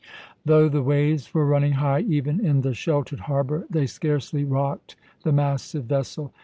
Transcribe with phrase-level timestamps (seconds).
[0.43, 5.31] Though the waves were running high, even in the sheltered harbour, they scarcely rocked the
[5.31, 6.33] massive vessel.